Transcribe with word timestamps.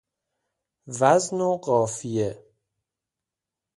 وزن 0.87 1.41
و 1.41 1.57
قافیه 1.57 2.43